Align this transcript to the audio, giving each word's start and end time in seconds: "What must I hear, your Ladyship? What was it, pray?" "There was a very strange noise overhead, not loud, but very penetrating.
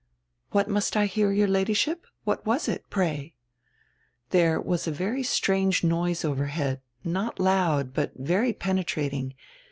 "What 0.49 0.67
must 0.67 0.97
I 0.97 1.05
hear, 1.05 1.31
your 1.31 1.47
Ladyship? 1.47 2.07
What 2.23 2.43
was 2.43 2.67
it, 2.67 2.83
pray?" 2.89 3.35
"There 4.31 4.59
was 4.59 4.87
a 4.87 4.91
very 4.91 5.21
strange 5.21 5.83
noise 5.83 6.25
overhead, 6.25 6.81
not 7.03 7.39
loud, 7.39 7.93
but 7.93 8.11
very 8.15 8.51
penetrating. 8.51 9.35